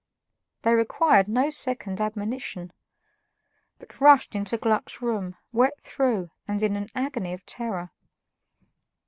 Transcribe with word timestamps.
They 0.63 0.73
required 0.73 1.27
no 1.27 1.51
second 1.51 2.01
admonition, 2.01 2.73
but 3.77 4.01
rushed 4.01 4.33
into 4.33 4.57
Gluck's 4.57 4.99
room, 4.99 5.35
wet 5.51 5.79
through 5.79 6.31
and 6.47 6.63
in 6.63 6.75
an 6.75 6.89
agony 6.95 7.33
of 7.33 7.45
terror. 7.45 7.91